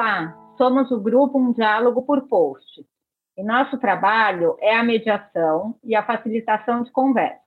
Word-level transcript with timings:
Olá, 0.00 0.32
somos 0.56 0.92
o 0.92 1.00
grupo 1.00 1.40
Um 1.40 1.52
Diálogo 1.52 2.02
por 2.02 2.28
Post. 2.28 2.86
E 3.36 3.42
nosso 3.42 3.76
trabalho 3.78 4.56
é 4.60 4.76
a 4.76 4.84
mediação 4.84 5.76
e 5.82 5.92
a 5.96 6.06
facilitação 6.06 6.84
de 6.84 6.92
conversa. 6.92 7.42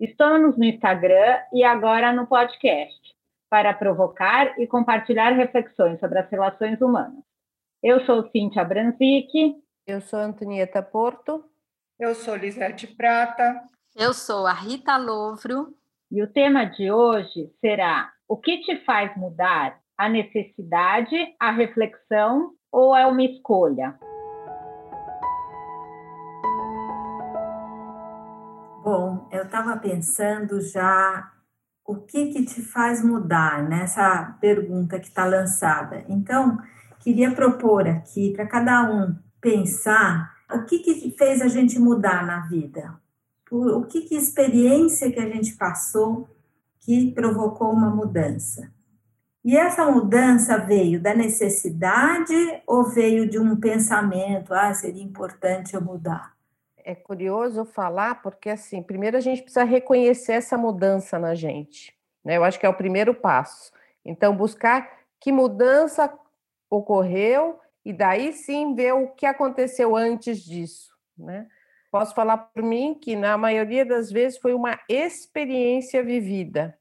Estamos 0.00 0.58
no 0.58 0.64
Instagram 0.64 1.38
e 1.52 1.62
agora 1.62 2.12
no 2.12 2.26
podcast, 2.26 3.14
para 3.48 3.72
provocar 3.72 4.58
e 4.58 4.66
compartilhar 4.66 5.30
reflexões 5.30 6.00
sobre 6.00 6.18
as 6.18 6.28
relações 6.28 6.80
humanas. 6.80 7.22
Eu 7.80 8.04
sou 8.04 8.28
Cíntia 8.32 8.64
Branzic. 8.64 9.54
Eu 9.86 10.00
sou 10.00 10.18
Antonieta 10.18 10.82
Porto. 10.82 11.44
Eu 12.00 12.16
sou 12.16 12.34
Lisete 12.34 12.88
Prata. 12.88 13.62
Eu 13.94 14.12
sou 14.12 14.44
a 14.44 14.52
Rita 14.52 14.96
Louvro. 14.96 15.72
E 16.10 16.20
o 16.20 16.26
tema 16.26 16.64
de 16.64 16.90
hoje 16.90 17.48
será: 17.60 18.12
O 18.26 18.36
que 18.36 18.58
te 18.58 18.84
faz 18.84 19.16
mudar? 19.16 19.79
A 20.00 20.08
necessidade, 20.08 21.14
a 21.38 21.50
reflexão 21.50 22.54
ou 22.72 22.96
é 22.96 23.06
uma 23.06 23.22
escolha? 23.22 23.98
Bom, 28.82 29.28
eu 29.30 29.42
estava 29.42 29.76
pensando 29.76 30.58
já 30.62 31.30
o 31.84 31.96
que 31.96 32.28
que 32.28 32.46
te 32.46 32.62
faz 32.62 33.04
mudar 33.04 33.62
nessa 33.68 34.38
pergunta 34.40 34.98
que 34.98 35.08
está 35.08 35.26
lançada. 35.26 36.02
Então, 36.08 36.56
queria 37.00 37.34
propor 37.34 37.86
aqui 37.86 38.32
para 38.32 38.46
cada 38.46 38.90
um 38.90 39.14
pensar 39.38 40.34
o 40.50 40.64
que 40.64 40.78
que 40.78 41.10
fez 41.10 41.42
a 41.42 41.48
gente 41.48 41.78
mudar 41.78 42.24
na 42.24 42.46
vida, 42.46 42.98
o 43.50 43.84
que 43.84 44.00
que 44.00 44.16
experiência 44.16 45.12
que 45.12 45.20
a 45.20 45.28
gente 45.28 45.58
passou 45.58 46.26
que 46.80 47.12
provocou 47.12 47.70
uma 47.70 47.90
mudança. 47.90 48.79
E 49.42 49.56
essa 49.56 49.90
mudança 49.90 50.58
veio 50.58 51.00
da 51.00 51.14
necessidade 51.14 52.34
ou 52.66 52.84
veio 52.84 53.28
de 53.28 53.38
um 53.38 53.56
pensamento, 53.58 54.52
ah, 54.52 54.74
seria 54.74 55.02
importante 55.02 55.74
eu 55.74 55.80
mudar? 55.80 56.34
É 56.84 56.94
curioso 56.94 57.64
falar, 57.64 58.20
porque 58.22 58.50
assim, 58.50 58.82
primeiro 58.82 59.16
a 59.16 59.20
gente 59.20 59.42
precisa 59.42 59.64
reconhecer 59.64 60.32
essa 60.32 60.58
mudança 60.58 61.18
na 61.18 61.34
gente. 61.34 61.96
Né? 62.22 62.36
Eu 62.36 62.44
acho 62.44 62.60
que 62.60 62.66
é 62.66 62.68
o 62.68 62.76
primeiro 62.76 63.14
passo. 63.14 63.72
Então, 64.04 64.36
buscar 64.36 64.90
que 65.18 65.32
mudança 65.32 66.12
ocorreu 66.68 67.58
e 67.84 67.92
daí 67.92 68.32
sim 68.32 68.74
ver 68.74 68.92
o 68.92 69.08
que 69.08 69.24
aconteceu 69.24 69.96
antes 69.96 70.44
disso. 70.44 70.94
Né? 71.16 71.46
Posso 71.90 72.14
falar 72.14 72.36
por 72.36 72.62
mim 72.62 72.94
que, 72.94 73.16
na 73.16 73.38
maioria 73.38 73.84
das 73.84 74.10
vezes, 74.10 74.38
foi 74.38 74.52
uma 74.52 74.78
experiência 74.88 76.02
vivida, 76.02 76.78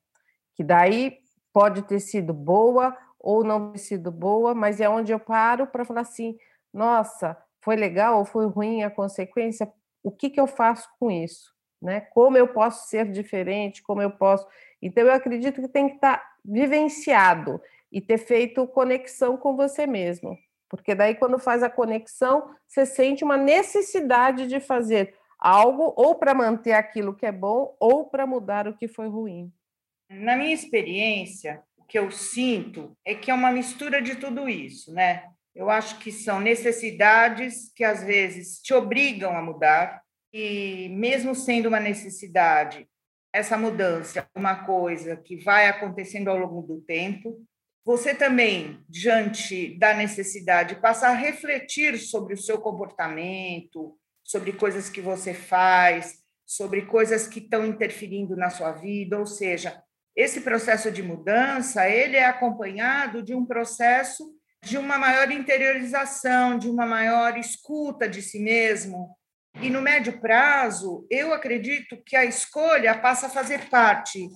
que 0.56 0.64
daí 0.64 1.20
pode 1.54 1.82
ter 1.84 2.00
sido 2.00 2.34
boa 2.34 2.96
ou 3.20 3.44
não 3.44 3.72
ter 3.72 3.80
sido 3.80 4.12
boa, 4.12 4.54
mas 4.54 4.80
é 4.80 4.90
onde 4.90 5.12
eu 5.12 5.20
paro 5.20 5.68
para 5.68 5.86
falar 5.86 6.02
assim: 6.02 6.38
nossa, 6.74 7.38
foi 7.62 7.76
legal 7.76 8.20
ou 8.20 8.26
foi 8.26 8.48
ruim 8.48 8.84
a 8.84 8.90
consequência? 8.90 9.72
O 10.04 10.12
que, 10.12 10.30
que 10.30 10.40
eu 10.40 10.48
faço 10.48 10.88
com 11.00 11.12
isso? 11.12 11.54
Né? 11.82 12.02
Como 12.02 12.38
eu 12.38 12.48
posso 12.48 12.88
ser 12.90 13.10
diferente? 13.12 13.84
Como 13.84 14.02
eu 14.02 14.12
posso. 14.12 14.48
Então, 14.82 15.06
eu 15.06 15.14
acredito 15.14 15.62
que 15.62 15.68
tem 15.68 15.90
que 15.90 15.96
estar 15.96 16.18
tá 16.18 16.30
vivenciado 16.44 17.62
e 17.92 18.00
ter 18.00 18.18
feito 18.18 18.68
conexão 18.68 19.38
com 19.38 19.56
você 19.56 19.86
mesmo. 19.86 20.38
Porque 20.70 20.94
daí, 20.94 21.16
quando 21.16 21.40
faz 21.40 21.64
a 21.64 21.70
conexão, 21.70 22.50
você 22.68 22.86
sente 22.86 23.24
uma 23.24 23.38
necessidade 23.38 24.48
de 24.48 24.60
fazer 24.60 25.16
algo 25.40 25.94
ou 25.96 26.16
para 26.16 26.34
manter 26.34 26.74
aquilo 26.74 27.16
que 27.16 27.26
é 27.26 27.32
bom 27.32 27.76
ou 27.80 28.06
para 28.06 28.28
mudar 28.28 28.68
o 28.68 28.76
que 28.76 28.88
foi 28.88 29.08
ruim. 29.08 29.52
Na 30.10 30.36
minha 30.36 30.54
experiência, 30.54 31.62
o 31.78 31.84
que 31.84 31.98
eu 31.98 32.12
sinto 32.12 32.98
é 33.06 33.14
que 33.14 33.30
é 33.30 33.34
uma 33.34 33.52
mistura 33.52 34.02
de 34.02 34.16
tudo 34.16 34.50
isso, 34.50 34.94
né? 34.94 35.26
Eu 35.54 35.70
acho 35.70 36.00
que 36.00 36.12
são 36.12 36.40
necessidades 36.40 37.72
que 37.76 37.84
às 37.84 38.04
vezes 38.04 38.60
te 38.62 38.74
obrigam 38.74 39.36
a 39.36 39.42
mudar 39.42 40.02
e 40.34 40.90
mesmo 40.90 41.36
sendo 41.36 41.70
uma 41.70 41.80
necessidade, 41.80 42.88
essa 43.34 43.58
mudança 43.58 44.20
é 44.20 44.40
uma 44.40 44.64
coisa 44.66 45.16
que 45.18 45.36
vai 45.38 45.68
acontecendo 45.68 46.30
ao 46.30 46.38
longo 46.38 46.62
do 46.62 46.82
tempo 46.82 47.44
você 47.90 48.14
também, 48.14 48.86
diante 48.88 49.76
da 49.80 49.96
necessidade, 49.96 50.76
passa 50.76 51.08
a 51.08 51.14
refletir 51.14 51.98
sobre 51.98 52.36
o 52.36 52.38
seu 52.38 52.60
comportamento, 52.60 53.98
sobre 54.24 54.54
coisas 54.54 54.92
que 54.92 55.02
você 55.02 55.34
faz, 55.34 56.20
sobre 56.46 56.84
coisas 56.84 57.28
que 57.28 57.40
estão 57.40 57.66
interferindo 57.66 58.36
na 58.36 58.52
sua 58.52 58.74
vida, 58.74 59.18
ou 59.18 59.26
seja, 59.26 59.82
esse 60.20 60.42
processo 60.42 60.92
de 60.92 61.02
mudança, 61.02 61.88
ele 61.88 62.18
é 62.18 62.26
acompanhado 62.26 63.24
de 63.24 63.34
um 63.34 63.46
processo 63.46 64.36
de 64.62 64.78
uma 64.78 64.98
maior 64.98 65.32
interiorização, 65.32 66.60
de 66.60 66.70
uma 66.70 66.86
maior 66.86 67.38
escuta 67.38 68.06
de 68.06 68.22
si 68.22 68.38
mesmo. 68.38 69.16
E 69.62 69.70
no 69.70 69.82
médio 69.82 70.20
prazo, 70.20 71.08
eu 71.10 71.34
acredito 71.34 71.96
que 72.06 72.18
a 72.18 72.26
escolha 72.26 72.98
passa 72.98 73.28
a 73.28 73.30
fazer 73.30 73.70
parte 73.70 74.30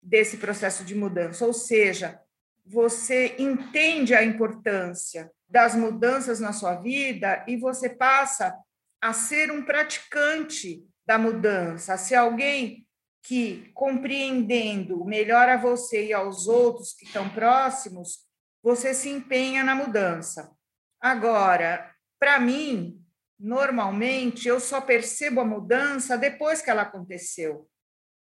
desse 0.00 0.36
processo 0.36 0.84
de 0.84 0.94
mudança, 0.94 1.44
ou 1.44 1.52
seja, 1.52 2.20
você 2.64 3.34
entende 3.36 4.14
a 4.14 4.22
importância 4.22 5.32
das 5.48 5.74
mudanças 5.74 6.38
na 6.38 6.52
sua 6.52 6.76
vida 6.76 7.44
e 7.48 7.56
você 7.56 7.88
passa 7.88 8.56
a 9.02 9.12
ser 9.12 9.50
um 9.50 9.64
praticante 9.64 10.84
da 11.04 11.18
mudança, 11.18 11.94
a 11.94 11.98
ser 11.98 12.14
alguém 12.14 12.86
que, 13.24 13.70
compreendendo 13.72 15.02
melhor 15.04 15.48
a 15.48 15.56
você 15.56 16.08
e 16.08 16.12
aos 16.12 16.46
outros 16.46 16.92
que 16.92 17.06
estão 17.06 17.28
próximos, 17.30 18.18
você 18.62 18.92
se 18.92 19.08
empenha 19.08 19.64
na 19.64 19.74
mudança. 19.74 20.52
Agora, 21.00 21.90
para 22.18 22.38
mim, 22.38 23.02
normalmente, 23.40 24.46
eu 24.46 24.60
só 24.60 24.80
percebo 24.80 25.40
a 25.40 25.44
mudança 25.44 26.18
depois 26.18 26.60
que 26.60 26.70
ela 26.70 26.82
aconteceu. 26.82 27.66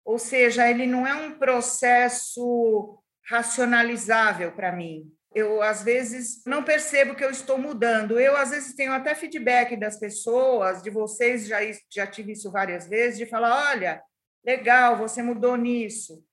Ou 0.05 0.19
seja, 0.19 0.69
ele 0.69 0.85
não 0.85 1.05
é 1.05 1.15
um 1.15 1.37
processo 1.37 2.99
racionalizável 3.27 4.51
para 4.51 4.71
mim. 4.71 5.11
Eu, 5.33 5.63
às 5.63 5.81
vezes, 5.81 6.43
não 6.45 6.63
percebo 6.63 7.15
que 7.15 7.23
eu 7.23 7.29
estou 7.31 7.57
mudando. 7.57 8.19
Eu, 8.19 8.35
às 8.35 8.51
vezes, 8.51 8.75
tenho 8.75 8.91
até 8.91 9.15
feedback 9.15 9.75
das 9.77 9.97
pessoas, 9.97 10.81
de 10.83 10.89
vocês, 10.89 11.47
já, 11.47 11.59
já 11.89 12.05
tive 12.05 12.33
isso 12.33 12.51
várias 12.51 12.87
vezes, 12.87 13.17
de 13.17 13.25
falar: 13.25 13.71
olha, 13.71 14.01
legal, 14.43 14.97
você 14.97 15.21
mudou 15.21 15.55
nisso. 15.55 16.25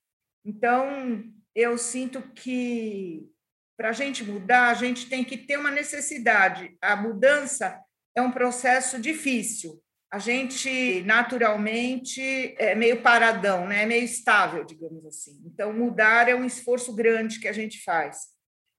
Então, 0.44 1.24
eu 1.54 1.76
sinto 1.76 2.22
que 2.34 3.28
para 3.76 3.90
a 3.90 3.92
gente 3.92 4.24
mudar, 4.24 4.70
a 4.70 4.74
gente 4.74 5.08
tem 5.08 5.22
que 5.22 5.36
ter 5.36 5.56
uma 5.56 5.70
necessidade. 5.70 6.76
A 6.82 6.96
mudança 6.96 7.80
é 8.14 8.20
um 8.20 8.32
processo 8.32 9.00
difícil, 9.00 9.80
a 10.10 10.18
gente 10.18 11.02
naturalmente 11.02 12.20
é 12.58 12.74
meio 12.74 13.02
paradão, 13.02 13.66
né? 13.66 13.82
é 13.82 13.86
meio 13.86 14.04
estável, 14.04 14.64
digamos 14.64 15.04
assim. 15.04 15.40
Então, 15.44 15.72
mudar 15.72 16.28
é 16.28 16.34
um 16.34 16.44
esforço 16.44 16.94
grande 16.94 17.38
que 17.38 17.46
a 17.46 17.52
gente 17.52 17.82
faz. 17.84 18.28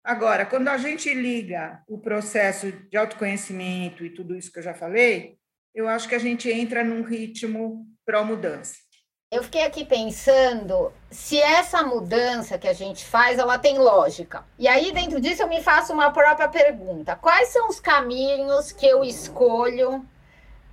Agora, 0.03 0.46
quando 0.46 0.69
a 0.69 0.78
gente 0.78 1.13
liga 1.13 1.84
o 1.88 2.00
processo 2.00 2.72
de 2.72 2.97
autoconhecimento 2.97 4.03
e 4.03 4.09
tudo 4.09 4.35
isso 4.35 4.51
que 4.51 4.59
eu 4.59 4.63
já 4.63 4.73
falei, 4.73 5.38
eu 5.75 5.88
acho 5.88 6.09
que 6.09 6.16
a 6.16 6.19
gente 6.19 6.50
entra 6.50 6.84
num 6.84 7.03
ritmo 7.03 7.85
pró-mudança. 8.06 8.88
Eu 9.31 9.44
fiquei 9.44 9.63
aqui 9.63 9.85
pensando 9.85 10.91
se 11.12 11.40
essa 11.40 11.84
mudança 11.84 12.57
que 12.57 12.67
a 12.67 12.73
gente 12.73 13.06
faz, 13.06 13.38
ela 13.38 13.59
tem 13.59 13.78
lógica. 13.78 14.44
E 14.57 14.67
aí, 14.67 14.91
dentro 14.91 15.22
disso, 15.22 15.44
eu 15.44 15.47
me 15.47 15.62
faço 15.62 15.94
uma 15.94 16.09
própria 16.09 16.47
pergunta: 16.47 17.16
quais 17.16 17.50
são 17.50 17.69
os 17.69 17.79
caminhos 17.79 18.72
que 18.72 18.88
eu 18.88 19.03
escolho 19.03 20.03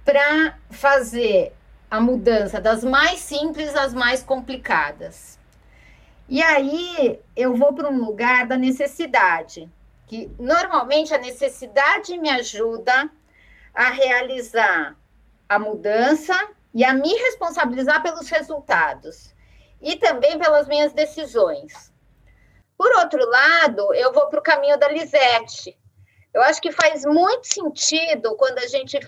para 0.06 0.59
fazer 0.71 1.53
a 1.91 2.00
mudança 2.00 2.58
das 2.58 2.82
mais 2.82 3.20
simples 3.20 3.75
às 3.75 3.93
mais 3.93 4.23
complicadas. 4.23 5.38
E 6.26 6.43
aí 6.43 7.20
eu 7.37 7.55
vou 7.55 7.75
para 7.75 7.91
um 7.91 8.03
lugar 8.03 8.47
da 8.47 8.56
necessidade, 8.56 9.69
que 10.06 10.31
normalmente 10.38 11.12
a 11.12 11.19
necessidade 11.19 12.17
me 12.17 12.31
ajuda 12.31 13.11
a 13.75 13.91
realizar 13.91 14.97
a 15.47 15.58
mudança 15.58 16.35
e 16.76 16.84
a 16.84 16.93
me 16.93 17.08
responsabilizar 17.08 18.02
pelos 18.02 18.28
resultados 18.28 19.34
e 19.81 19.96
também 19.96 20.38
pelas 20.38 20.69
minhas 20.69 20.93
decisões. 20.93 21.90
Por 22.76 22.94
outro 22.99 23.26
lado, 23.31 23.94
eu 23.94 24.12
vou 24.12 24.26
para 24.26 24.40
o 24.40 24.43
caminho 24.43 24.78
da 24.78 24.87
Lisette. 24.88 25.75
Eu 26.34 26.43
acho 26.43 26.61
que 26.61 26.70
faz 26.70 27.02
muito 27.06 27.46
sentido 27.46 28.37
quando 28.37 28.58
a 28.58 28.67
gente 28.67 29.00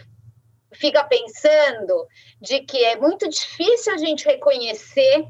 fica 0.73 1.05
pensando 1.05 2.09
de 2.41 2.61
que 2.61 2.83
é 2.83 2.97
muito 2.97 3.29
difícil 3.29 3.93
a 3.93 3.99
gente 3.99 4.25
reconhecer 4.25 5.29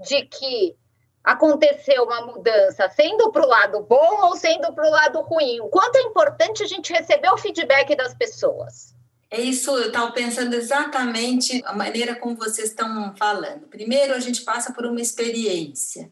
de 0.00 0.22
que 0.26 0.76
aconteceu 1.22 2.02
uma 2.02 2.22
mudança, 2.22 2.88
sendo 2.88 3.30
para 3.30 3.46
o 3.46 3.48
lado 3.48 3.84
bom 3.84 4.24
ou 4.24 4.36
sendo 4.36 4.72
para 4.72 4.88
o 4.88 4.90
lado 4.90 5.20
ruim. 5.20 5.60
O 5.60 5.68
quanto 5.68 5.94
é 5.94 6.02
importante 6.02 6.64
a 6.64 6.66
gente 6.66 6.92
receber 6.92 7.28
o 7.28 7.38
feedback 7.38 7.94
das 7.94 8.12
pessoas. 8.12 8.95
É 9.28 9.40
isso, 9.40 9.70
eu 9.70 9.88
estava 9.88 10.12
pensando 10.12 10.54
exatamente 10.54 11.60
a 11.64 11.74
maneira 11.74 12.14
como 12.14 12.36
vocês 12.36 12.68
estão 12.68 13.14
falando. 13.16 13.66
Primeiro, 13.66 14.14
a 14.14 14.20
gente 14.20 14.42
passa 14.42 14.72
por 14.72 14.86
uma 14.86 15.00
experiência. 15.00 16.10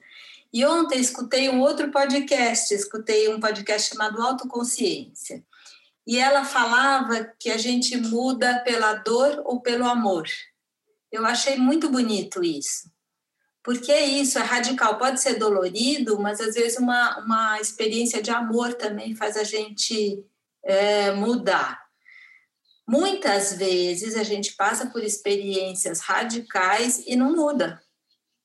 E 0.53 0.65
ontem 0.65 1.01
escutei 1.01 1.49
um 1.49 1.61
outro 1.61 1.91
podcast, 1.91 2.75
escutei 2.75 3.29
um 3.29 3.41
podcast 3.41 3.91
chamado 3.91 4.21
Autoconsciência. 4.21 5.45
E 6.07 6.19
ela 6.19 6.45
falava 6.45 7.25
que 7.39 7.51
a 7.51 7.57
gente 7.57 7.97
muda 7.97 8.61
pela 8.61 8.95
dor 8.95 9.43
ou 9.45 9.61
pelo 9.61 9.87
amor. 9.87 10.29
Eu 11.11 11.25
achei 11.25 11.57
muito 11.57 11.89
bonito 11.89 12.43
isso. 12.43 12.93
Porque 13.63 13.91
é 13.91 14.05
isso, 14.05 14.39
é 14.39 14.43
radical. 14.43 14.99
Pode 14.99 15.21
ser 15.21 15.35
dolorido, 15.35 16.21
mas 16.21 16.41
às 16.41 16.55
vezes 16.55 16.79
uma, 16.79 17.19
uma 17.21 17.61
experiência 17.61 18.21
de 18.23 18.31
amor 18.31 18.75
também 18.75 19.15
faz 19.15 19.37
a 19.37 19.45
gente 19.45 20.23
é, 20.63 21.13
mudar. 21.13 21.84
Muitas 22.87 23.55
vezes 23.55 24.15
a 24.15 24.23
gente 24.23 24.55
passa 24.55 24.87
por 24.87 25.03
experiências 25.03 26.01
radicais 26.01 27.03
e 27.07 27.17
não 27.17 27.35
muda, 27.35 27.83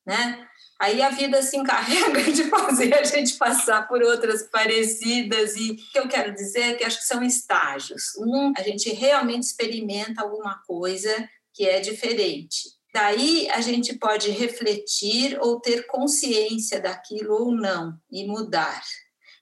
né? 0.06 0.48
Aí 0.82 1.02
a 1.02 1.10
vida 1.10 1.42
se 1.42 1.58
encarrega 1.58 2.24
de 2.32 2.46
fazer 2.46 2.94
a 2.94 3.04
gente 3.04 3.34
passar 3.34 3.86
por 3.88 4.02
outras 4.02 4.44
parecidas 4.44 5.58
e 5.58 5.72
o 5.72 5.76
que 5.76 6.00
eu 6.00 6.08
quero 6.08 6.34
dizer 6.34 6.62
é 6.62 6.74
que 6.74 6.86
acho 6.86 7.00
que 7.00 7.06
são 7.06 7.22
estágios. 7.22 8.16
Um, 8.18 8.54
a 8.58 8.62
gente 8.64 8.90
realmente 8.92 9.44
experimenta 9.44 10.22
alguma 10.22 10.62
coisa 10.66 11.14
que 11.54 11.68
é 11.68 11.82
diferente. 11.82 12.80
Daí 12.94 13.50
a 13.50 13.60
gente 13.60 13.94
pode 13.96 14.32
refletir 14.32 15.38
ou 15.42 15.60
ter 15.60 15.86
consciência 15.86 16.80
daquilo 16.80 17.34
ou 17.34 17.52
não 17.52 18.00
e 18.10 18.26
mudar 18.26 18.82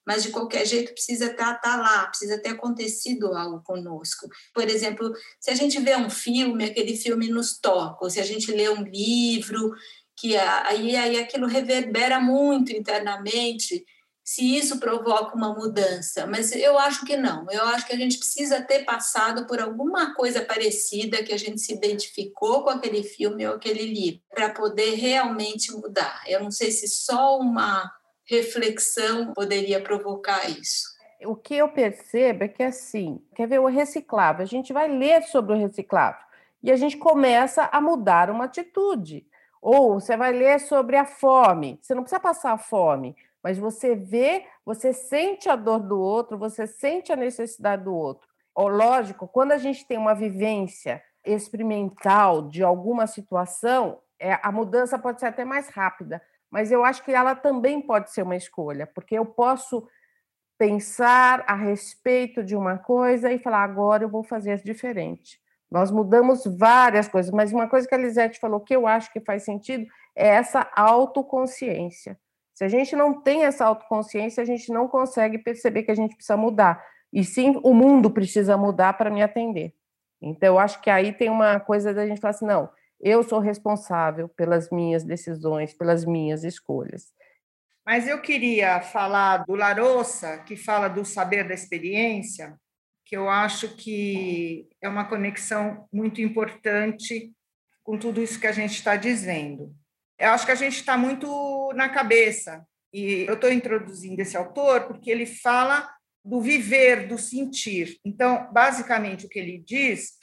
mas 0.07 0.23
de 0.23 0.29
qualquer 0.29 0.65
jeito 0.65 0.93
precisa 0.93 1.25
estar, 1.25 1.55
tá, 1.55 1.75
tá 1.75 1.75
lá, 1.75 2.07
precisa 2.07 2.41
ter 2.41 2.51
acontecido 2.51 3.35
algo 3.35 3.61
conosco. 3.61 4.29
Por 4.53 4.63
exemplo, 4.63 5.11
se 5.37 5.51
a 5.51 5.53
gente 5.53 5.77
vê 5.81 5.97
um 5.97 6.09
filme, 6.09 6.63
aquele 6.63 6.95
filme 6.95 7.27
nos 7.27 7.59
toca, 7.59 8.05
ou 8.05 8.09
se 8.09 8.21
a 8.21 8.23
gente 8.23 8.49
lê 8.49 8.69
um 8.69 8.83
livro, 8.83 9.73
que 10.15 10.37
aí, 10.37 10.95
aí 10.95 11.19
aquilo 11.19 11.45
reverbera 11.45 12.21
muito 12.21 12.71
internamente, 12.71 13.83
se 14.23 14.57
isso 14.57 14.79
provoca 14.79 15.35
uma 15.35 15.53
mudança. 15.53 16.25
Mas 16.25 16.53
eu 16.53 16.79
acho 16.79 17.05
que 17.05 17.17
não. 17.17 17.45
Eu 17.51 17.63
acho 17.65 17.85
que 17.85 17.93
a 17.93 17.97
gente 17.97 18.17
precisa 18.17 18.61
ter 18.61 18.85
passado 18.85 19.45
por 19.45 19.59
alguma 19.59 20.15
coisa 20.15 20.41
parecida 20.41 21.21
que 21.21 21.33
a 21.33 21.37
gente 21.37 21.59
se 21.59 21.73
identificou 21.73 22.63
com 22.63 22.69
aquele 22.69 23.03
filme 23.03 23.45
ou 23.45 23.55
aquele 23.55 23.85
livro 23.85 24.21
para 24.33 24.53
poder 24.53 24.95
realmente 24.95 25.69
mudar. 25.73 26.23
Eu 26.27 26.41
não 26.41 26.51
sei 26.51 26.71
se 26.71 26.87
só 26.87 27.37
uma 27.37 27.91
reflexão 28.27 29.33
poderia 29.33 29.81
provocar 29.81 30.49
isso? 30.49 30.95
O 31.25 31.35
que 31.35 31.55
eu 31.55 31.69
percebo 31.69 32.43
é 32.43 32.47
que, 32.47 32.61
assim, 32.61 33.19
quer 33.35 33.47
ver 33.47 33.59
o 33.59 33.65
reciclável? 33.65 34.43
A 34.43 34.47
gente 34.47 34.71
vai 34.71 34.87
ler 34.87 35.23
sobre 35.23 35.53
o 35.53 35.57
reciclável 35.57 36.21
e 36.61 36.71
a 36.71 36.75
gente 36.75 36.97
começa 36.97 37.69
a 37.71 37.81
mudar 37.81 38.29
uma 38.29 38.45
atitude. 38.45 39.25
Ou 39.61 39.99
você 39.99 40.15
vai 40.15 40.31
ler 40.31 40.59
sobre 40.59 40.95
a 40.95 41.05
fome. 41.05 41.79
Você 41.81 41.95
não 41.95 42.03
precisa 42.03 42.19
passar 42.19 42.57
fome, 42.57 43.15
mas 43.43 43.57
você 43.57 43.95
vê, 43.95 44.45
você 44.65 44.93
sente 44.93 45.49
a 45.49 45.55
dor 45.55 45.79
do 45.79 45.99
outro, 45.99 46.37
você 46.37 46.67
sente 46.67 47.11
a 47.11 47.15
necessidade 47.15 47.83
do 47.83 47.95
outro. 47.95 48.27
Ou, 48.53 48.67
lógico, 48.67 49.27
quando 49.27 49.53
a 49.53 49.57
gente 49.57 49.85
tem 49.85 49.97
uma 49.97 50.13
vivência 50.13 51.01
experimental 51.25 52.47
de 52.47 52.63
alguma 52.63 53.07
situação, 53.07 53.99
é, 54.19 54.39
a 54.41 54.51
mudança 54.51 54.97
pode 54.97 55.19
ser 55.19 55.27
até 55.27 55.45
mais 55.45 55.69
rápida, 55.69 56.21
mas 56.51 56.71
eu 56.71 56.83
acho 56.83 57.03
que 57.03 57.11
ela 57.11 57.35
também 57.35 57.81
pode 57.81 58.11
ser 58.11 58.21
uma 58.21 58.35
escolha, 58.35 58.87
porque 58.87 59.15
eu 59.15 59.25
posso 59.25 59.87
pensar 60.57 61.43
a 61.47 61.55
respeito 61.55 62.43
de 62.43 62.55
uma 62.55 62.77
coisa 62.77 63.31
e 63.31 63.37
falar, 63.37 63.63
agora 63.63 64.03
eu 64.03 64.09
vou 64.09 64.23
fazer 64.23 64.61
diferente. 64.63 65.39
Nós 65.69 65.91
mudamos 65.91 66.43
várias 66.57 67.07
coisas, 67.07 67.31
mas 67.31 67.51
uma 67.51 67.67
coisa 67.67 67.87
que 67.87 67.93
a 67.93 67.97
Lisete 67.97 68.39
falou 68.39 68.61
que 68.61 68.75
eu 68.75 68.87
acho 68.87 69.11
que 69.11 69.19
faz 69.19 69.43
sentido 69.43 69.85
é 70.15 70.27
essa 70.27 70.69
autoconsciência. 70.75 72.17
Se 72.53 72.63
a 72.63 72.67
gente 72.67 72.95
não 72.95 73.21
tem 73.21 73.43
essa 73.45 73.65
autoconsciência, 73.65 74.41
a 74.41 74.45
gente 74.45 74.71
não 74.71 74.87
consegue 74.87 75.37
perceber 75.37 75.83
que 75.83 75.91
a 75.91 75.95
gente 75.95 76.15
precisa 76.15 76.37
mudar. 76.37 76.83
E 77.13 77.23
sim, 77.23 77.59
o 77.63 77.73
mundo 77.73 78.09
precisa 78.09 78.57
mudar 78.57 78.93
para 78.93 79.11
me 79.11 79.21
atender. 79.21 79.75
Então, 80.21 80.55
eu 80.55 80.59
acho 80.59 80.81
que 80.81 80.89
aí 80.89 81.13
tem 81.13 81.29
uma 81.29 81.59
coisa 81.59 81.93
da 81.93 82.07
gente 82.07 82.19
falar 82.19 82.31
assim: 82.31 82.47
não, 82.47 82.69
eu 82.99 83.23
sou 83.23 83.39
responsável 83.39 84.27
pelas 84.29 84.69
minhas 84.69 85.03
decisões, 85.03 85.73
pelas 85.73 86.05
minhas 86.05 86.43
escolhas. 86.43 87.13
Mas 87.85 88.07
eu 88.07 88.21
queria 88.21 88.81
falar 88.81 89.45
do 89.45 89.55
Larossa, 89.55 90.39
que 90.39 90.55
fala 90.55 90.87
do 90.87 91.05
saber 91.05 91.47
da 91.47 91.53
experiência, 91.53 92.57
que 93.05 93.15
eu 93.15 93.29
acho 93.29 93.75
que 93.75 94.67
é 94.81 94.89
uma 94.89 95.05
conexão 95.05 95.87
muito 95.91 96.19
importante 96.21 97.31
com 97.83 97.97
tudo 97.97 98.21
isso 98.21 98.39
que 98.39 98.47
a 98.47 98.51
gente 98.51 98.73
está 98.73 98.97
dizendo. 98.97 99.73
Eu 100.19 100.31
acho 100.31 100.45
que 100.45 100.51
a 100.51 100.55
gente 100.55 100.75
está 100.75 100.97
muito 100.97 101.71
na 101.73 101.87
cabeça, 101.87 102.65
e 102.93 103.25
eu 103.27 103.35
estou 103.35 103.51
introduzindo 103.51 104.21
esse 104.21 104.35
autor 104.35 104.87
porque 104.87 105.09
ele 105.09 105.25
fala 105.25 105.89
do 106.23 106.41
viver, 106.41 107.07
do 107.07 107.17
sentir. 107.17 107.99
Então, 108.03 108.51
basicamente, 108.51 109.25
o 109.25 109.29
que 109.29 109.39
ele 109.39 109.59
diz 109.59 110.13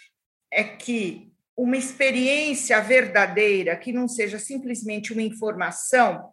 é 0.51 0.65
que 0.65 1.33
uma 1.57 1.77
experiência 1.77 2.81
verdadeira, 2.81 3.77
que 3.77 3.93
não 3.93 4.09
seja 4.09 4.39
simplesmente 4.39 5.13
uma 5.13 5.23
informação, 5.23 6.33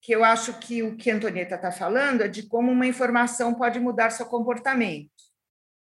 que 0.00 0.12
eu 0.12 0.24
acho 0.24 0.58
que 0.58 0.82
o 0.82 0.96
que 0.96 1.10
a 1.10 1.14
Antonieta 1.14 1.54
está 1.54 1.70
falando 1.70 2.22
é 2.22 2.28
de 2.28 2.42
como 2.42 2.72
uma 2.72 2.86
informação 2.86 3.54
pode 3.54 3.78
mudar 3.78 4.10
seu 4.10 4.26
comportamento. 4.26 5.10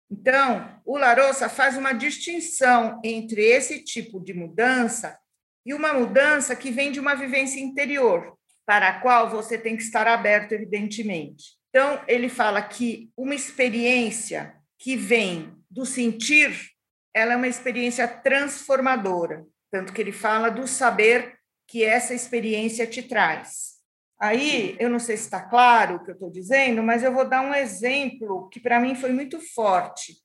Então, 0.09 0.81
o 0.85 0.97
Larossa 0.97 1.49
faz 1.49 1.75
uma 1.75 1.91
distinção 1.91 2.99
entre 3.03 3.41
esse 3.41 3.83
tipo 3.83 4.19
de 4.19 4.33
mudança 4.33 5.17
e 5.65 5.73
uma 5.73 5.93
mudança 5.93 6.55
que 6.55 6.71
vem 6.71 6.91
de 6.91 6.99
uma 6.99 7.15
vivência 7.15 7.59
interior, 7.59 8.37
para 8.65 8.89
a 8.89 8.99
qual 9.01 9.29
você 9.29 9.57
tem 9.57 9.75
que 9.75 9.83
estar 9.83 10.07
aberto, 10.07 10.53
evidentemente. 10.53 11.57
Então, 11.69 12.01
ele 12.07 12.29
fala 12.29 12.61
que 12.61 13.11
uma 13.17 13.35
experiência 13.35 14.55
que 14.77 14.95
vem 14.95 15.53
do 15.69 15.85
sentir 15.85 16.74
ela 17.15 17.31
é 17.31 17.37
uma 17.37 17.47
experiência 17.47 18.05
transformadora, 18.05 19.45
tanto 19.71 19.93
que 19.93 20.01
ele 20.01 20.11
fala 20.11 20.51
do 20.51 20.67
saber 20.67 21.39
que 21.65 21.81
essa 21.81 22.13
experiência 22.13 22.85
te 22.85 23.01
traz. 23.01 23.75
Aí, 24.19 24.75
eu 24.79 24.89
não 24.89 24.99
sei 24.99 25.15
se 25.15 25.23
está 25.23 25.41
claro 25.41 25.95
o 25.95 26.03
que 26.03 26.11
eu 26.11 26.13
estou 26.13 26.29
dizendo, 26.29 26.83
mas 26.83 27.03
eu 27.03 27.13
vou 27.13 27.27
dar 27.27 27.41
um 27.41 27.53
exemplo 27.53 28.49
que 28.49 28.59
para 28.59 28.81
mim 28.81 28.95
foi 28.95 29.13
muito 29.13 29.39
forte. 29.53 30.17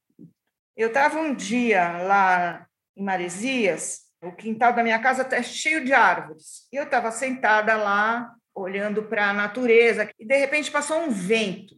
Eu 0.76 0.88
estava 0.88 1.20
um 1.20 1.32
dia 1.32 2.02
lá 2.02 2.66
em 2.96 3.04
Maresias, 3.04 4.00
o 4.20 4.32
quintal 4.32 4.72
da 4.72 4.82
minha 4.82 4.98
casa 4.98 5.22
está 5.22 5.40
cheio 5.42 5.84
de 5.84 5.92
árvores, 5.92 6.66
e 6.72 6.76
eu 6.76 6.84
estava 6.84 7.12
sentada 7.12 7.76
lá, 7.76 8.34
olhando 8.52 9.04
para 9.04 9.30
a 9.30 9.34
natureza, 9.34 10.10
e 10.18 10.26
de 10.26 10.36
repente 10.36 10.70
passou 10.70 10.98
um 10.98 11.10
vento. 11.10 11.76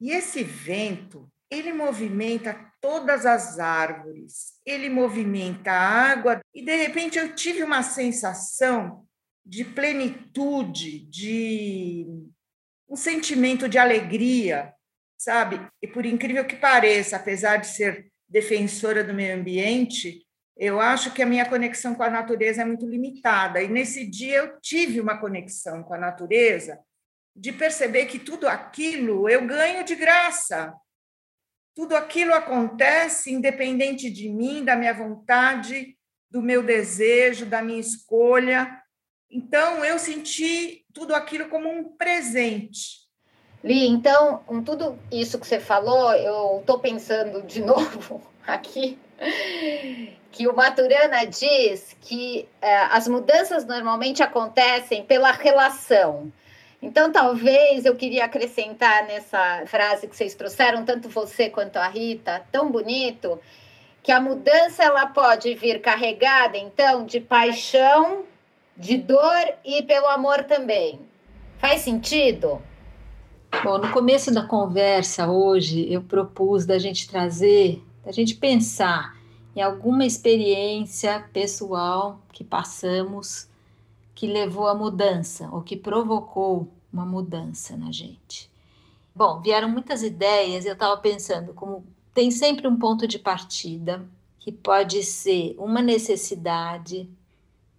E 0.00 0.10
esse 0.10 0.42
vento, 0.42 1.30
ele 1.50 1.72
movimenta 1.72 2.58
todas 2.80 3.26
as 3.26 3.58
árvores, 3.58 4.54
ele 4.64 4.88
movimenta 4.88 5.70
a 5.70 6.10
água, 6.10 6.40
e 6.54 6.62
de 6.62 6.76
repente 6.76 7.18
eu 7.18 7.34
tive 7.34 7.62
uma 7.62 7.82
sensação 7.82 9.04
de 9.44 9.64
plenitude, 9.64 11.00
de 11.06 12.06
um 12.88 12.96
sentimento 12.96 13.68
de 13.68 13.78
alegria, 13.78 14.74
sabe? 15.16 15.60
E 15.82 15.88
por 15.88 16.04
incrível 16.04 16.44
que 16.44 16.56
pareça, 16.56 17.16
apesar 17.16 17.56
de 17.56 17.66
ser 17.66 18.12
defensora 18.28 19.02
do 19.02 19.14
meio 19.14 19.34
ambiente, 19.34 20.26
eu 20.56 20.80
acho 20.80 21.12
que 21.12 21.22
a 21.22 21.26
minha 21.26 21.48
conexão 21.48 21.94
com 21.94 22.02
a 22.02 22.10
natureza 22.10 22.62
é 22.62 22.64
muito 22.64 22.86
limitada. 22.86 23.62
E 23.62 23.68
nesse 23.68 24.04
dia 24.04 24.38
eu 24.38 24.60
tive 24.60 25.00
uma 25.00 25.18
conexão 25.18 25.82
com 25.82 25.94
a 25.94 25.98
natureza 25.98 26.78
de 27.34 27.52
perceber 27.52 28.06
que 28.06 28.18
tudo 28.18 28.48
aquilo 28.48 29.28
eu 29.28 29.46
ganho 29.46 29.84
de 29.84 29.94
graça. 29.94 30.74
Tudo 31.78 31.94
aquilo 31.94 32.34
acontece 32.34 33.32
independente 33.32 34.10
de 34.10 34.28
mim, 34.28 34.64
da 34.64 34.74
minha 34.74 34.92
vontade, 34.92 35.96
do 36.28 36.42
meu 36.42 36.60
desejo, 36.60 37.46
da 37.46 37.62
minha 37.62 37.78
escolha. 37.78 38.82
Então, 39.30 39.84
eu 39.84 39.96
senti 39.96 40.84
tudo 40.92 41.14
aquilo 41.14 41.48
como 41.48 41.70
um 41.70 41.84
presente. 41.84 43.06
Li, 43.62 43.86
então, 43.86 44.38
com 44.38 44.60
tudo 44.60 44.98
isso 45.12 45.38
que 45.38 45.46
você 45.46 45.60
falou, 45.60 46.12
eu 46.14 46.58
estou 46.58 46.80
pensando 46.80 47.42
de 47.42 47.62
novo 47.62 48.28
aqui 48.44 48.98
que 50.32 50.48
o 50.48 50.56
Maturana 50.56 51.26
diz 51.26 51.96
que 52.00 52.48
é, 52.60 52.76
as 52.86 53.06
mudanças 53.06 53.64
normalmente 53.64 54.20
acontecem 54.20 55.04
pela 55.04 55.30
relação. 55.30 56.32
Então, 56.80 57.10
talvez 57.10 57.84
eu 57.84 57.96
queria 57.96 58.24
acrescentar 58.24 59.06
nessa 59.06 59.64
frase 59.66 60.06
que 60.06 60.16
vocês 60.16 60.34
trouxeram, 60.34 60.84
tanto 60.84 61.08
você 61.08 61.50
quanto 61.50 61.76
a 61.76 61.88
Rita, 61.88 62.46
tão 62.52 62.70
bonito, 62.70 63.40
que 64.02 64.12
a 64.12 64.20
mudança 64.20 64.84
ela 64.84 65.06
pode 65.06 65.54
vir 65.54 65.80
carregada, 65.80 66.56
então, 66.56 67.04
de 67.04 67.18
paixão, 67.18 68.24
de 68.76 68.96
dor 68.96 69.54
e 69.64 69.82
pelo 69.82 70.06
amor 70.06 70.44
também. 70.44 71.00
Faz 71.58 71.80
sentido? 71.80 72.62
Bom, 73.64 73.78
no 73.78 73.90
começo 73.90 74.32
da 74.32 74.46
conversa 74.46 75.28
hoje, 75.28 75.92
eu 75.92 76.02
propus 76.02 76.64
da 76.64 76.78
gente 76.78 77.08
trazer, 77.08 77.82
da 78.04 78.12
gente 78.12 78.36
pensar 78.36 79.16
em 79.56 79.60
alguma 79.60 80.04
experiência 80.04 81.24
pessoal 81.32 82.20
que 82.32 82.44
passamos 82.44 83.47
que 84.18 84.26
levou 84.26 84.66
à 84.66 84.74
mudança, 84.74 85.48
ou 85.52 85.62
que 85.62 85.76
provocou 85.76 86.66
uma 86.92 87.06
mudança 87.06 87.76
na 87.76 87.92
gente. 87.92 88.50
Bom, 89.14 89.40
vieram 89.40 89.68
muitas 89.68 90.02
ideias, 90.02 90.66
eu 90.66 90.72
estava 90.72 90.96
pensando 90.96 91.54
como 91.54 91.86
tem 92.12 92.28
sempre 92.28 92.66
um 92.66 92.76
ponto 92.76 93.06
de 93.06 93.16
partida, 93.16 94.04
que 94.40 94.50
pode 94.50 95.04
ser 95.04 95.54
uma 95.56 95.80
necessidade, 95.80 97.08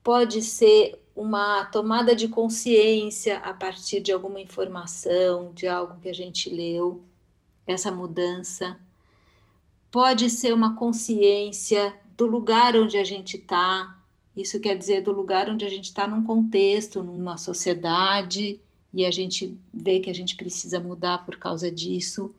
pode 0.02 0.42
ser 0.42 1.04
uma 1.14 1.66
tomada 1.66 2.16
de 2.16 2.30
consciência 2.30 3.40
a 3.40 3.54
partir 3.54 4.00
de 4.00 4.14
alguma 4.14 4.40
informação, 4.40 5.52
de 5.54 5.68
algo 5.68 6.00
que 6.00 6.08
a 6.08 6.14
gente 6.14 6.50
leu, 6.50 7.04
essa 7.68 7.92
mudança. 7.92 8.80
Pode 9.92 10.30
ser 10.30 10.54
uma 10.54 10.78
consciência 10.78 11.94
do 12.16 12.26
lugar 12.26 12.78
onde 12.78 12.98
a 12.98 13.04
gente 13.04 13.36
está, 13.36 13.99
isso 14.42 14.60
quer 14.60 14.78
dizer 14.78 15.02
do 15.02 15.12
lugar 15.12 15.50
onde 15.50 15.66
a 15.66 15.70
gente 15.70 15.86
está 15.86 16.08
num 16.08 16.24
contexto, 16.24 17.04
numa 17.04 17.38
sociedade, 17.38 18.60
e 18.94 19.06
a 19.06 19.12
gente 19.12 19.58
vê 19.74 20.00
que 20.00 20.10
a 20.10 20.14
gente 20.14 20.36
precisa 20.36 20.80
mudar 20.80 21.26
por 21.26 21.38
causa 21.38 21.72
disso. 21.72 22.34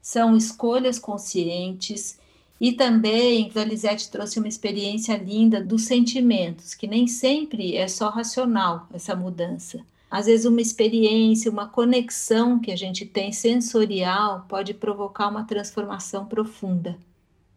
São 0.00 0.36
escolhas 0.36 0.98
conscientes 0.98 2.18
e 2.60 2.72
também 2.72 3.50
Lisete 3.66 4.10
trouxe 4.10 4.38
uma 4.38 4.48
experiência 4.48 5.16
linda 5.16 5.62
dos 5.62 5.82
sentimentos, 5.82 6.74
que 6.74 6.86
nem 6.86 7.06
sempre 7.06 7.76
é 7.76 7.86
só 7.86 8.08
racional 8.08 8.88
essa 8.92 9.14
mudança. 9.14 9.84
Às 10.10 10.26
vezes, 10.26 10.46
uma 10.46 10.60
experiência, 10.60 11.50
uma 11.50 11.68
conexão 11.68 12.58
que 12.58 12.70
a 12.70 12.76
gente 12.76 13.04
tem 13.04 13.32
sensorial 13.32 14.46
pode 14.48 14.72
provocar 14.72 15.28
uma 15.28 15.44
transformação 15.44 16.24
profunda 16.26 16.96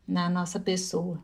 na 0.08 0.30
nossa 0.30 0.60
pessoa. 0.60 1.24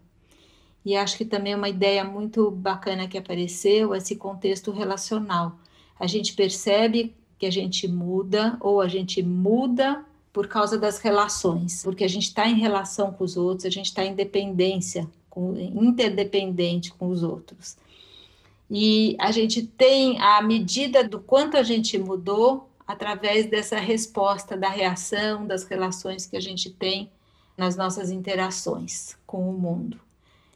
E 0.86 0.96
acho 0.96 1.18
que 1.18 1.26
também 1.26 1.54
é 1.54 1.56
uma 1.56 1.68
ideia 1.68 2.04
muito 2.04 2.52
bacana 2.52 3.08
que 3.08 3.18
apareceu 3.18 3.96
esse 3.96 4.16
contexto 4.16 4.72
relacional. 4.72 5.58
A 6.00 6.06
gente 6.06 6.36
percebe 6.36 7.16
que 7.40 7.48
a 7.48 7.52
gente 7.52 7.88
muda 7.88 8.56
ou 8.60 8.80
a 8.80 8.88
gente 8.88 9.24
muda 9.24 10.06
por 10.32 10.48
causa 10.48 10.78
das 10.78 11.00
relações, 11.00 11.82
porque 11.84 12.04
a 12.04 12.08
gente 12.08 12.28
está 12.28 12.48
em 12.48 12.56
relação 12.56 13.12
com 13.12 13.24
os 13.24 13.36
outros, 13.36 13.66
a 13.66 13.70
gente 13.70 13.88
está 13.88 14.06
em 14.06 14.14
dependência, 14.14 15.10
com, 15.30 15.58
interdependente 15.58 16.94
com 16.94 17.08
os 17.08 17.24
outros. 17.24 17.78
E 18.70 19.16
a 19.20 19.32
gente 19.32 19.66
tem 19.66 20.20
a 20.20 20.42
medida 20.42 21.04
do 21.04 21.20
quanto 21.20 21.58
a 21.58 21.64
gente 21.64 21.98
mudou 21.98 22.70
através 22.86 23.48
dessa 23.48 23.80
resposta, 23.80 24.56
da 24.56 24.70
reação, 24.70 25.48
das 25.48 25.64
relações 25.64 26.26
que 26.26 26.38
a 26.38 26.42
gente 26.42 26.70
tem 26.70 27.10
nas 27.58 27.76
nossas 27.76 28.12
interações 28.12 29.18
com 29.26 29.50
o 29.50 29.54
mundo. 29.54 30.00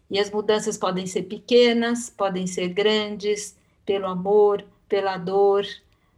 E 0.09 0.19
as 0.19 0.31
mudanças 0.31 0.77
podem 0.77 1.05
ser 1.05 1.23
pequenas, 1.23 2.09
podem 2.09 2.47
ser 2.47 2.69
grandes, 2.69 3.55
pelo 3.85 4.07
amor, 4.07 4.65
pela 4.87 5.17
dor, 5.17 5.65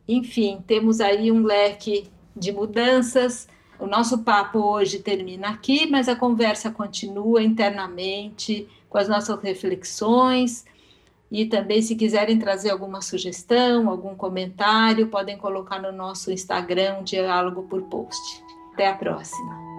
enfim, 0.07 0.63
temos 0.67 0.99
aí 0.99 1.31
um 1.31 1.43
leque 1.43 2.09
de 2.35 2.51
mudanças. 2.51 3.47
O 3.79 3.87
nosso 3.87 4.19
papo 4.19 4.59
hoje 4.59 4.99
termina 4.99 5.49
aqui, 5.49 5.89
mas 5.89 6.09
a 6.09 6.15
conversa 6.15 6.69
continua 6.69 7.41
internamente 7.41 8.67
com 8.89 8.97
as 8.97 9.07
nossas 9.07 9.41
reflexões. 9.41 10.65
E 11.31 11.45
também, 11.45 11.81
se 11.81 11.95
quiserem 11.95 12.37
trazer 12.37 12.71
alguma 12.71 13.01
sugestão, 13.01 13.89
algum 13.89 14.13
comentário, 14.15 15.07
podem 15.07 15.37
colocar 15.37 15.81
no 15.81 15.91
nosso 15.93 16.29
Instagram, 16.29 17.03
Diálogo 17.03 17.63
por 17.63 17.81
Post. 17.83 18.43
Até 18.73 18.87
a 18.87 18.95
próxima. 18.95 19.70